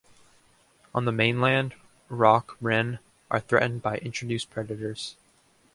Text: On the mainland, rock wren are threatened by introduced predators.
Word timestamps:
On 0.95 1.05
the 1.05 1.11
mainland, 1.11 1.75
rock 2.09 2.57
wren 2.59 2.97
are 3.29 3.39
threatened 3.39 3.83
by 3.83 3.97
introduced 3.99 4.49
predators. 4.49 5.15